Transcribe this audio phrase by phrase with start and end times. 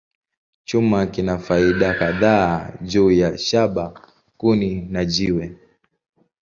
[0.67, 3.85] Chuma kina faida kadhaa juu ya shaba,
[4.39, 5.43] kuni, na jiwe.